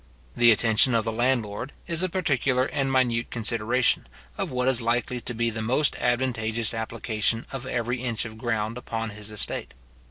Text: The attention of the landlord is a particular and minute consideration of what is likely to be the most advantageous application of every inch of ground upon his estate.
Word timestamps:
The 0.35 0.51
attention 0.51 0.95
of 0.95 1.05
the 1.05 1.11
landlord 1.11 1.73
is 1.85 2.01
a 2.01 2.09
particular 2.09 2.65
and 2.65 2.91
minute 2.91 3.29
consideration 3.29 4.07
of 4.35 4.49
what 4.49 4.67
is 4.67 4.81
likely 4.81 5.21
to 5.21 5.33
be 5.35 5.51
the 5.51 5.61
most 5.61 5.95
advantageous 5.97 6.73
application 6.73 7.45
of 7.51 7.67
every 7.67 8.01
inch 8.01 8.25
of 8.25 8.35
ground 8.35 8.79
upon 8.79 9.11
his 9.11 9.29
estate. 9.29 9.75